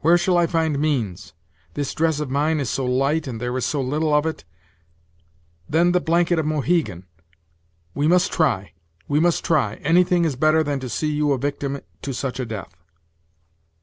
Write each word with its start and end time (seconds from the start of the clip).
Where 0.00 0.16
shall 0.16 0.38
I 0.38 0.46
find 0.46 0.78
means? 0.78 1.34
This 1.74 1.92
dress 1.92 2.20
of 2.20 2.30
mine 2.30 2.58
is 2.58 2.70
so 2.70 2.86
light, 2.86 3.26
and 3.26 3.38
there 3.38 3.54
is 3.58 3.66
so 3.66 3.82
little 3.82 4.14
of 4.14 4.24
it 4.24 4.44
then 5.68 5.92
the 5.92 6.00
blanket 6.00 6.38
of 6.38 6.46
Mohegan; 6.46 7.04
we 7.94 8.08
must 8.08 8.32
try 8.32 8.72
we 9.08 9.20
must 9.20 9.44
try 9.44 9.74
anything 9.84 10.24
is 10.24 10.36
better 10.36 10.62
than 10.62 10.80
to 10.80 10.88
see 10.88 11.10
you 11.10 11.32
a 11.32 11.38
victim 11.38 11.80
to 12.00 12.12
such 12.14 12.40
a 12.40 12.46
death!" 12.46 12.74